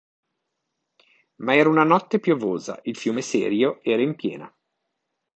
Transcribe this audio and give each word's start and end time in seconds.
Ma 1.41 1.53
era 1.55 1.69
una 1.69 1.83
notte 1.83 2.17
piovosa, 2.17 2.79
il 2.85 2.97
fiume 2.97 3.21
Serio 3.21 3.83
era 3.83 4.01
in 4.01 4.15
piena. 4.15 4.51